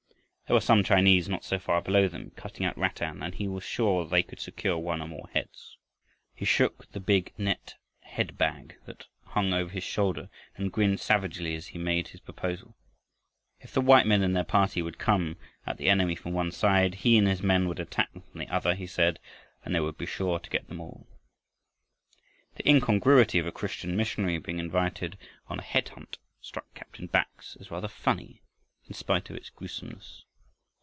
[0.47, 3.63] There were some Chinese not so far below them, cutting out rattan, and he was
[3.63, 5.77] sure they could secure one or more heads.
[6.35, 10.27] He shook the big net head bag that hung over his shoulder
[10.57, 12.75] and grinned savagely as he made his proposal.
[13.61, 16.95] If the white men and their party would come at the enemy from one side,
[16.95, 19.19] he and his men would attack them from the other, he said,
[19.63, 21.07] and they would be sure to get them all.
[22.55, 27.55] The incongruity of a Christian missionary being invited on a head hunt struck Captain Bax
[27.61, 28.41] as rather funny
[28.85, 30.25] in spite of its gruesomeness.